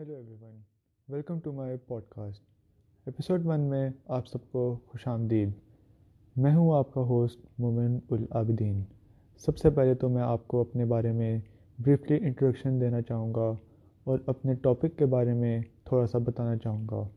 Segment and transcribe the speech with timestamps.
[0.00, 0.60] Hello everyone
[1.08, 1.76] welcome to my
[2.08, 2.42] podcast
[3.06, 5.50] episode one میں آپ سب کو خوش آمدید.
[6.36, 8.82] میں ہوں آپ کا ہوسٹ مومن العابدین
[9.38, 11.38] سب سے پہلے تو میں آپ کو اپنے بارے میں
[11.78, 13.52] بریفلی انٹروڈکشن دینا چاہوں گا
[14.04, 17.08] اور اپنے ٹاپک کے بارے میں تھوڑا سا بتانا چاہوں گا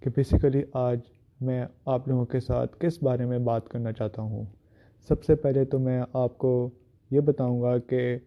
[0.00, 0.98] کہ بیسیکلی آج
[1.40, 4.44] میں آپ لوگوں کے ساتھ کس بارے میں بات کرنا چاہتا ہوں.
[5.08, 6.70] سب سے پہلے تو میں آپ کو
[7.10, 8.18] یہ بتاؤں گا کہ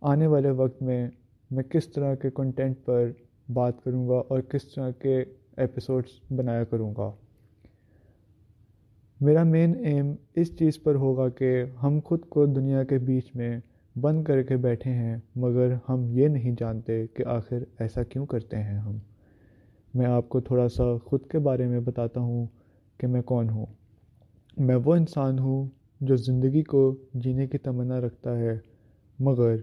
[0.00, 1.10] آنے والے وقت میں
[1.50, 3.10] میں کس طرح کے کنٹینٹ پر
[3.52, 5.24] بات کروں گا اور کس طرح کے
[5.56, 7.12] ایپیسوڈس بنایا کروں گا۔
[9.20, 13.60] میرا مین ایم اس چیز پر ہوگا کہ ہم خود کو دنیا کے بیچ میں
[14.00, 18.56] بند کر کے بیٹھے ہیں، مگر ہم یہ نہیں جانتے کہ آخر ایسا کیوں کرتے
[18.56, 18.96] ہیں ہم۔
[19.94, 22.46] میں آپ کو تھوڑا سا خود کے بارے میں بتاتا ہوں
[22.98, 23.66] کہ میں کون ہوں۔
[24.56, 25.68] میں وہ انسان ہوں
[26.00, 28.58] جو زندگی کو جینے کی تمنا رکھتا ہے،
[29.18, 29.56] مگر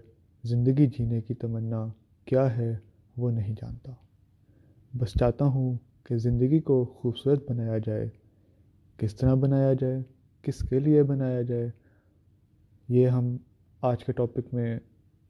[0.46, 1.88] زندگی جینے کی تمنا
[2.26, 2.78] کیا ہے
[3.18, 3.92] وہ نہیں جانتا۔
[4.98, 8.10] بس چاہتا ہوں کہ زندگی کو خوبصورت بنایا جائے۔
[8.98, 10.00] کس طرح بنایا جائے؟
[10.42, 11.70] کس کے لیے بنایا جائے؟
[12.90, 13.38] یہ ہم
[13.82, 14.80] آج کے ٹاپک میں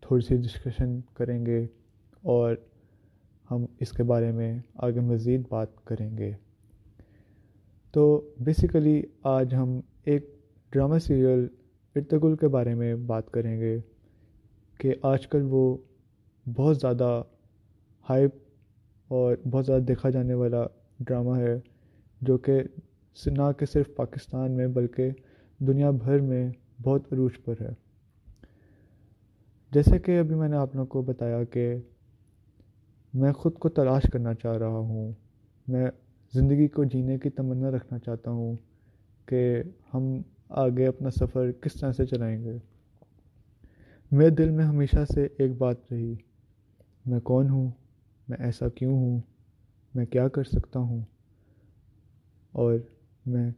[0.01, 1.67] تھوڑی سی ڈسکشن کریں گے
[2.21, 2.55] اور
[3.51, 6.31] ہم اس کے بارے میں آگے مزید بات کریں گے۔
[7.91, 10.35] تو بیسیکلی آج ہم ایک
[10.71, 11.47] ڈرامہ سیریل
[11.95, 13.79] ارتگل کے بارے میں بات کریں گے۔
[14.77, 15.77] کہ آج کل وہ
[16.45, 17.21] بہت زیادہ
[18.09, 18.31] ہائپ
[19.07, 20.65] اور بہت زیادہ دیکھا جانے والا
[20.99, 21.59] ڈرامہ ہے،
[22.21, 22.61] جو کہ
[23.25, 25.09] نہ کہ صرف پاکستان میں بلکہ
[25.59, 26.49] دنیا بھر میں
[26.83, 27.69] بہت عروج پر ہے۔
[29.71, 31.75] جیسے کہ ابھی میں نے آپ لوگوں کو بتایا کہ
[33.13, 35.11] میں خود کو تلاش کرنا چاہ رہا ہوں،
[35.67, 35.87] میں
[36.33, 38.55] زندگی کو جینے کی تمنا رکھنا چاہتا ہوں
[39.25, 42.57] کہ ہم آگے اپنا سفر کس طرح سے چلائیں گے۔
[44.11, 46.15] میرے دل میں ہمیشہ سے ایک بات رہی۔
[47.05, 47.71] میں کون ہوں؟
[48.27, 49.21] میں ایسا کیوں ہوں؟
[49.95, 51.01] میں کیا کر سکتا ہوں؟
[52.51, 52.73] اور
[53.25, 53.51] میں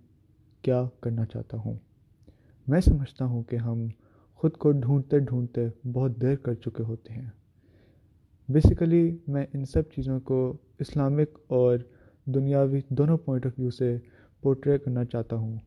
[0.61, 1.73] کیا کرنا چاہتا ہوں؟
[2.67, 3.87] میں سمجھتا ہوں کہ ہم
[4.35, 7.29] خود کو ڈھونڈتے ڈھونڈتے بہت دیر کر چکے ہوتے ہیں۔
[8.49, 11.77] بیسیکلی میں ان سب چیزوں کو اسلامک اور
[12.25, 13.97] دنیاوی دونوں پوائنٹ آف ویو سے
[14.41, 15.57] پورٹری کرنا چاہتا ہوں۔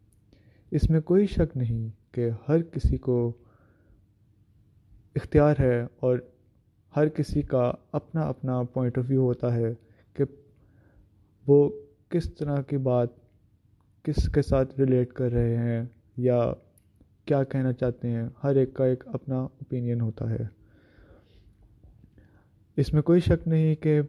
[0.71, 3.33] اس میں کوئی شک نہیں کہ ہر کسی کو
[5.17, 6.19] اختیار ہے اور
[6.97, 9.73] ہر کسی کا اپنا اپنا پوائنٹ آف ویو ہوتا ہے
[10.17, 10.25] کہ
[11.47, 11.69] وہ
[12.09, 13.09] کس طرح کی بات
[14.05, 15.85] کس کے ساتھ ریلیٹ کر رہے ہیں
[16.17, 16.41] یا
[17.25, 20.47] کیا کہنا چاہتے ہیں، ہر ایک کا ایک اپنا اوپینین ہوتا ہے۔
[22.77, 24.01] اس میں کوئی شک نہیں کہ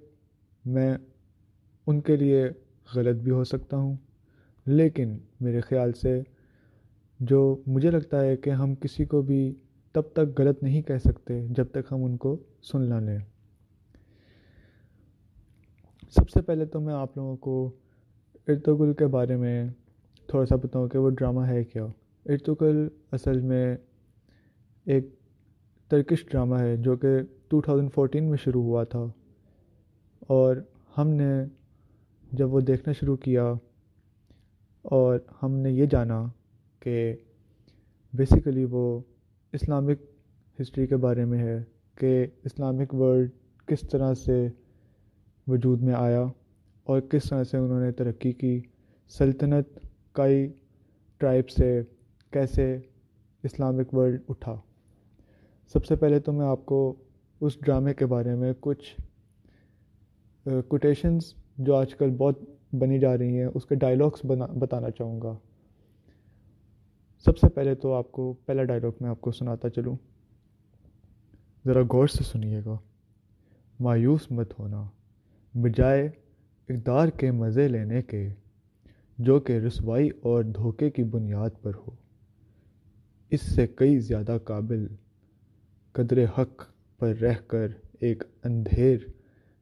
[0.66, 0.98] میں
[1.88, 2.50] ان کے لیے
[2.96, 3.96] غلط بھی ہو سکتا ہوں،
[4.66, 6.22] لیکن میرے خیال سے
[7.20, 9.54] جو مجھے لگتا ہے کہ ہم کسی کو بھی
[9.94, 13.20] تب تک غلط نہیں کہہ سکتے جب تک ہم ان کو سن نہ لیں۔
[16.10, 17.72] سب سے پہلے تو میں آپ لوگوں کو
[18.48, 19.70] ارتگل کے بارے میں
[20.28, 21.86] تھوڑا سا بتاؤں کہ وہ ڈرامہ ہے کیا۔
[22.26, 23.78] ارتگل اصل میں
[24.86, 25.06] ایک
[25.88, 27.08] ترکش ڈرامہ ہے جو کہ
[27.48, 29.06] ٹو تھاؤزنڈ فورٹین میں شروع ہوا تھا۔
[30.20, 30.56] اور
[30.98, 31.46] ہم نے
[32.32, 33.54] جب وہ دیکھنا شروع کیا
[34.82, 36.26] اور ہم نے یہ جانا
[36.80, 37.16] کہ
[38.14, 39.00] بیسیکلی وہ
[39.54, 40.02] اسلامک
[40.62, 41.64] ہسٹری کے بارے میں ہے
[41.96, 43.32] کہ اسلامک ورلڈ
[43.66, 44.48] کس طرح سے
[45.48, 46.24] وجود میں آیا
[46.84, 48.62] اور کس طرح سے انہوں نے ترقی کی،
[49.10, 49.80] سلطنت
[50.12, 50.48] کئی
[51.18, 51.82] ٹرائب سے
[52.32, 52.78] کیسے
[53.44, 54.56] اسلامک ورلڈ اٹھا۔
[55.74, 56.96] سب سے پہلے تو میں آپ کو
[57.42, 59.02] اس ڈرامے کے بارے میں کچھ
[60.68, 62.40] کوٹیشنز جو آج کل بہت
[62.74, 65.38] بنی جا رہی ہیں، اس کے ڈائلاگس بنا، بتانا چاہوں گا۔
[67.26, 69.96] سب سے پہلے تو آپ کو پہلا ڈائلاگ میں آپ کو سناتا چلوں۔
[71.66, 72.78] ذرا غور سے سنیے گا۔
[73.80, 74.90] مایوس مت ہونا۔
[75.54, 76.10] بجائے
[76.70, 78.30] اقدار کے مزے لینے کے،
[79.18, 81.96] جو کہ رسوائی اور دھوکے کی بنیاد پر ہو۔
[83.30, 84.88] اس سے کئی زیادہ قابل
[85.92, 86.64] قدر حق
[87.00, 87.68] پر رہ کر
[88.00, 88.98] ایک اندھیر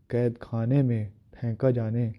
[0.08, 2.12] قید خانے میں پھینکا جانے۔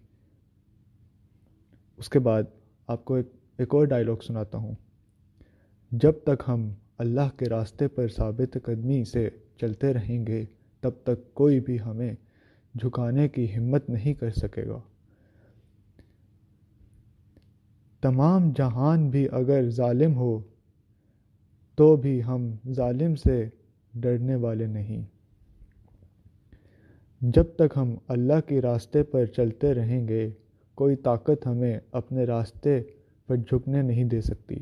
[1.97, 2.43] اس کے بعد
[2.87, 3.29] آپ کو ایک
[3.59, 4.75] ایک اور ڈائلاگ سناتا ہوں۔
[5.93, 10.45] جب تک ہم اللہ کے راستے پر ثابت قدمی سے چلتے رہیں گے،
[10.81, 12.15] تب تک کوئی بھی ہمیں
[12.75, 14.81] جھکانے کی ہمت نہیں کر سکے گا۔
[18.01, 20.41] تمام جہان بھی اگر ظالم ہو،
[21.75, 23.49] تو بھی ہم ظالم سے
[23.95, 25.05] ڈرنے والے نہیں۔
[27.21, 30.31] جب تک ہم اللہ کے راستے پر چلتے رہیں گے،
[30.75, 32.83] کوئی طاقت ہمیں اپنے راستے
[33.27, 34.57] پر جھکنے نہیں دے سکتی۔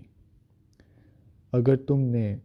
[1.53, 2.37] اگر تم نے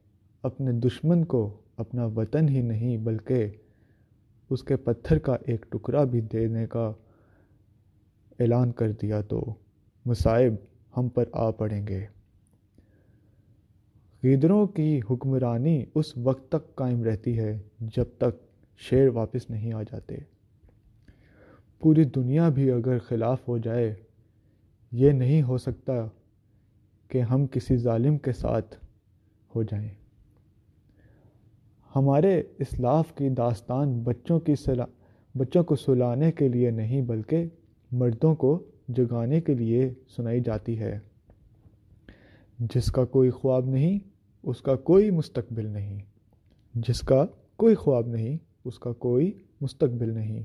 [0.43, 3.47] اپنے دشمن کو اپنا وطن ہی نہیں بلکہ
[4.49, 6.93] اس کے پتھر کا ایک ٹکڑا بھی دینے کا
[8.39, 9.55] اعلان کر دیا تو
[10.05, 10.53] مصائب
[10.97, 12.05] ہم پر آ پڑیں گے۔
[14.23, 18.41] غیدروں کی حکمرانی اس وقت تک قائم رہتی ہے جب تک
[18.77, 20.15] شیر واپس نہیں آ جاتے۔
[21.79, 23.95] پوری دنیا بھی اگر خلاف ہو جائے،
[24.91, 25.93] یہ نہیں ہو سکتا
[27.07, 28.82] کہ ہم کسی ظالم کے ساتھ
[29.55, 29.89] ہو جائیں۔
[31.95, 34.85] ہمارے اسلاف کی داستان بچوں کی سلا
[35.35, 37.45] بچوں کو سلانے کے لیے نہیں بلکہ
[37.91, 40.99] مردوں کو جگانے کے لیے سنائی جاتی ہے۔
[42.59, 43.99] جس کا کوئی خواب نہیں،
[44.43, 45.99] اس کا کوئی مستقبل نہیں۔
[46.73, 47.25] جس کا
[47.55, 50.43] کوئی خواب نہیں، اس کا کوئی مستقبل نہیں۔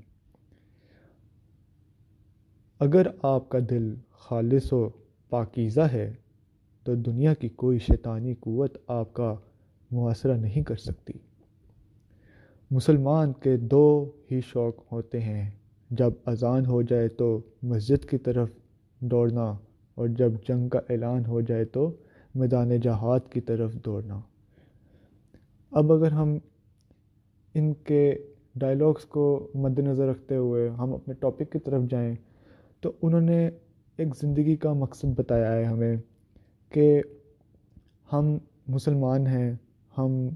[2.78, 4.88] اگر آپ کا دل خالص و
[5.28, 6.14] پاکیزہ ہے
[6.88, 9.35] تو دنیا کی کوئی شیطانی قوت آپ کا
[9.90, 11.12] محاصرہ نہیں کر سکتی۔
[12.70, 15.50] مسلمان کے دو ہی شوق ہوتے ہیں۔
[15.90, 18.49] جب اذان ہو جائے تو مسجد کی طرف
[19.00, 19.55] دوڑنا
[19.94, 21.93] اور جب جنگ کا اعلان ہو جائے تو
[22.35, 24.20] میدان جہاد کی طرف دوڑنا۔
[25.70, 26.38] اب اگر ہم
[27.55, 28.19] ان کے
[28.55, 32.14] ڈائلاگس کو مد نظر رکھتے ہوئے ہم اپنے ٹاپک کی طرف جائیں
[32.81, 33.50] تو انہوں نے
[33.96, 35.96] ایک زندگی کا مقصد بتایا ہے ہمیں۔
[36.70, 37.03] کہ
[38.12, 39.55] ہم مسلمان ہیں،
[39.99, 40.29] ہم،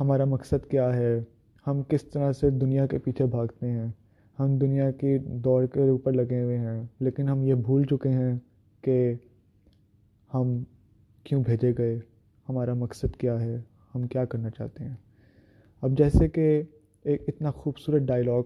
[0.00, 1.20] ہمارا مقصد کیا ہے؟
[1.66, 3.88] ہم کس طرح سے دنیا کے پیچھے بھاگتے ہیں؟
[4.38, 8.38] ہم دنیا کی دوڑ کے اوپر لگے ہوئے ہیں، لیکن ہم یہ بھول چکے ہیں
[8.80, 9.14] کہ
[10.34, 10.62] ہم
[11.24, 11.98] کیوں بھیجے گئے؟
[12.48, 13.56] ہمارا مقصد کیا ہے؟
[13.94, 14.94] ہم کیا کرنا چاہتے ہیں؟
[15.82, 16.62] اب جیسے کہ
[17.02, 18.42] ایک اتنا خوبصورت ڈائلاگ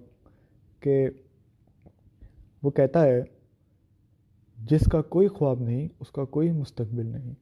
[0.80, 1.08] کہ
[2.62, 3.22] وہ کہتا ہے
[4.58, 7.34] جس کا کوئی خواب نہیں، اس کا کوئی مستقبل نہیں۔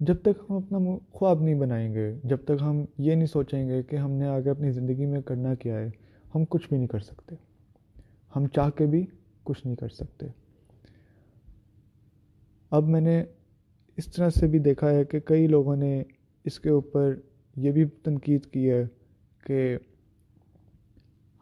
[0.00, 0.78] جب تک ہم اپنا
[1.12, 4.50] خواب نہیں بنائیں گے، جب تک ہم یہ نہیں سوچیں گے کہ ہم نے آگے
[4.50, 5.90] اپنی زندگی میں کرنا کیا ہے،
[6.34, 7.34] ہم کچھ بھی نہیں کر سکتے۔
[8.36, 9.06] ہم چاہ کے بھی
[9.42, 10.26] کچھ نہیں کر سکتے۔
[12.70, 13.24] اب میں نے
[13.96, 16.02] اس طرح سے بھی دیکھا ہے کہ کئی لوگوں نے
[16.44, 17.14] اس کے اوپر
[17.56, 18.84] یہ بھی تنقید کی ہے
[19.46, 19.78] کہ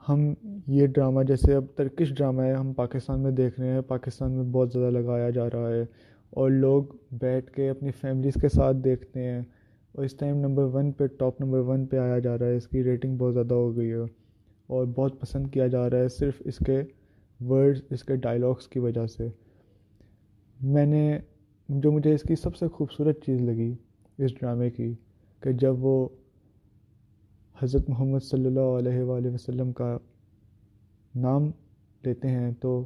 [0.09, 0.33] ہم
[0.67, 4.45] یہ ڈرامہ جیسے اب ترکش ڈرامہ ہے، ہم پاکستان میں دیکھ رہے ہیں، پاکستان میں
[4.45, 5.83] بہت زیادہ لگایا جا رہا ہے
[6.33, 9.41] اور لوگ بیٹھ کے اپنی فیملیز کے ساتھ دیکھتے ہیں
[9.95, 12.69] اور اس ٹائم نمبر ون پہ ٹاپ نمبر ون پہ آیا جا رہا ہے، اس
[12.69, 13.97] کی ریٹنگ بہت زیادہ ہو گئی ہے
[14.69, 16.83] اور بہت پسند کیا جا رہا ہے صرف اس کے
[17.41, 19.29] ورڈز اس کے ڈائلاگس کی وجہ سے۔
[20.61, 21.19] میں نے،
[21.69, 23.75] جو مجھے اس کی سب سے خوبصورت چیز لگی
[24.19, 24.93] اس ڈرامے کی
[25.43, 26.09] کہ جب وہ
[27.63, 29.99] حضرت محمد صلی اللہ علیہ وآلہ وسلم کا
[31.15, 31.51] نام
[32.05, 32.85] لیتے ہیں تو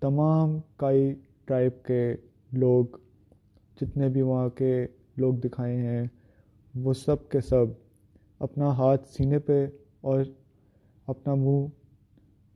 [0.00, 1.14] تمام کائی
[1.44, 2.14] ٹرائب کے
[2.52, 2.84] لوگ
[3.80, 6.06] جتنے بھی وہاں کے لوگ دکھائے ہیں،
[6.74, 7.66] وہ سب کے سب
[8.38, 9.66] اپنا ہاتھ سینے پہ
[10.00, 10.20] اور
[11.06, 11.66] اپنا منہ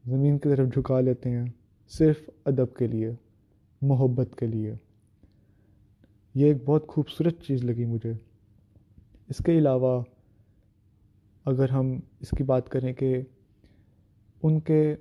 [0.07, 1.47] زمین کی طرف جھکا لیتے ہیں،
[1.89, 3.11] صرف ادب کے لیے،
[3.83, 4.75] محبت کے لیے۔
[6.35, 8.13] یہ ایک بہت خوبصورت چیز لگی مجھے۔
[9.29, 10.03] اس کے علاوہ
[11.45, 13.23] اگر ہم اس کی بات کریں کہ
[14.43, 14.97] ان کے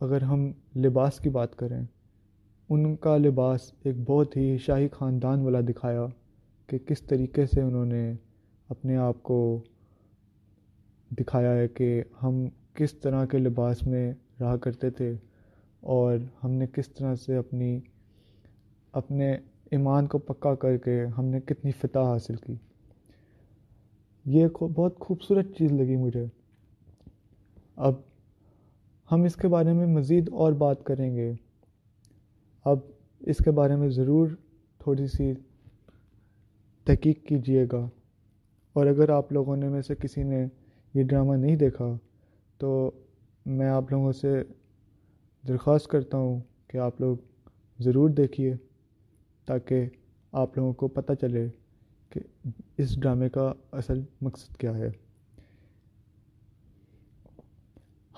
[0.00, 1.82] اگر ہم لباس کی بات کریں،
[2.68, 6.06] ان کا لباس ایک بہت ہی شاہی خاندان والا دکھایا
[6.66, 8.12] کہ کس طریقے سے انہوں نے
[8.68, 9.62] اپنے آپ کو
[11.10, 15.14] دکھایا ہے کہ ہم کس طرح کے لباس میں رہا کرتے تھے
[15.80, 17.80] اور ہم نے کس طرح سے اپنی،
[18.92, 19.32] اپنے
[19.70, 22.54] ایمان کو پکا کر کے ہم نے کتنی فتح حاصل کی۔
[24.30, 26.26] یہ بہت خوبصورت چیز لگی مجھے۔
[27.76, 27.94] اب
[29.12, 31.32] ہم اس کے بارے میں مزید اور بات کریں گے۔
[32.64, 32.78] اب
[33.20, 34.28] اس کے بارے میں ضرور
[34.78, 35.32] تھوڑی سی
[36.84, 37.88] تحقیق کیجیے گا۔
[38.72, 40.46] اور اگر آپ لوگوں نے میں سے کسی نے
[40.94, 41.96] یہ ڈرامہ نہیں دیکھا،
[42.58, 42.90] تو
[43.46, 44.42] میں آپ لوگوں سے
[45.48, 47.16] درخواست کرتا ہوں کہ آپ لوگ
[47.78, 48.54] ضرور دیکھیے
[49.46, 49.86] تاکہ
[50.32, 51.48] آپ لوگوں کو پتہ چلے۔
[52.10, 52.20] کہ
[52.76, 54.90] اس ڈرامے کا اصل مقصد کیا ہے؟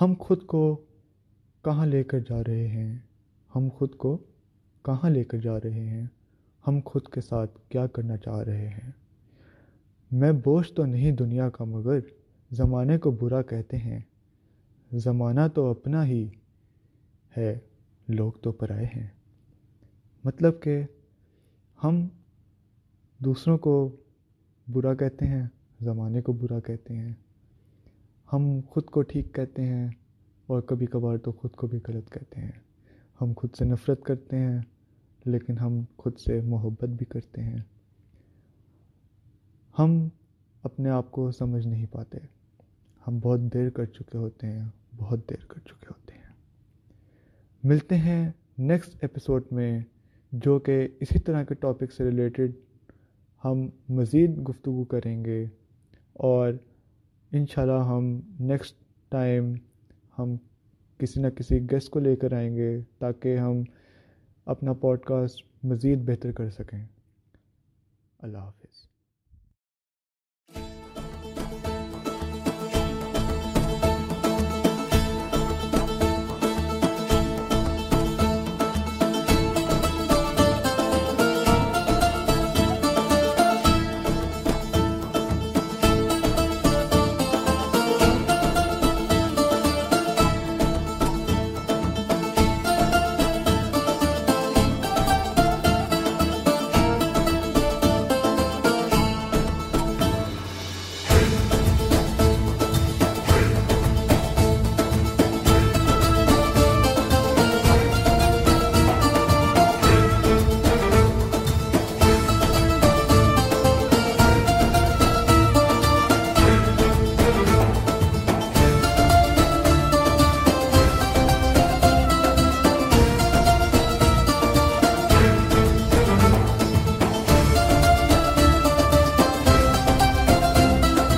[0.01, 0.85] ہم خود کو
[1.65, 2.99] کہاں لے کر جا رہے ہیں؟
[3.57, 4.19] ہم خود کو
[4.85, 6.07] کہاں لے کر جا رہے ہیں؟
[6.69, 8.91] ہم خود کے ساتھ کیا کرنا چاہ رہے ہیں؟
[10.11, 11.99] میں بوجھ تو نہیں دنیا کا مگر
[12.51, 14.01] زمانے کو برا کہتے ہیں۔
[14.93, 16.29] زمانہ تو اپنا ہی
[17.37, 17.59] ہے،
[18.09, 19.07] لوگ تو پرائے ہیں۔
[20.25, 20.83] مطلب کہ
[21.85, 22.09] ہم
[23.25, 23.97] دوسروں کو
[24.73, 25.47] برا کہتے ہیں،
[25.81, 27.15] زمانے کو برا کہتے ہیں۔
[28.33, 29.89] ہم خود کو ٹھیک کہتے ہیں
[30.47, 32.51] اور کبھی کبھار تو خود کو بھی غلط کہتے ہیں۔
[33.21, 34.61] ہم خود سے نفرت کرتے ہیں،
[35.25, 37.59] لیکن ہم خود سے محبت بھی کرتے ہیں۔
[39.79, 40.09] ہم
[40.63, 42.19] اپنے آپ کو سمجھ نہیں پاتے۔
[43.07, 46.33] ہم بہت دیر کر چکے ہوتے ہیں، بہت دیر کر چکے ہوتے ہیں۔
[47.65, 49.81] ملتے ہیں نیکسٹ ایپیسوڈ میں،
[50.33, 52.53] جو کہ اسی طرح کے ٹاپک سے ریلیٹڈ
[53.45, 55.47] ہم مزید گفتگو کریں گے
[56.13, 56.53] اور
[57.33, 58.77] انشاءاللہ ہم نیکسٹ
[59.09, 59.53] ٹائم
[60.19, 60.37] ہم
[60.99, 63.63] کسی نہ کسی گیسٹ کو لے کر آئیں گے تاکہ ہم
[64.45, 66.87] اپنا پوڈ کاسٹ مزید بہتر کر سکیں۔
[68.19, 69.00] اللہ حافظ۔